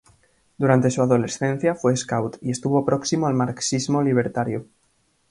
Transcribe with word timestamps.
Durante 0.57 0.89
su 0.89 1.03
adolescencia, 1.03 1.75
fue 1.75 1.95
scout 1.95 2.37
y 2.41 2.49
estuvo 2.49 2.83
próximo 2.83 3.27
al 3.27 3.35
marxismo 3.35 4.01
libertario. 4.01 4.65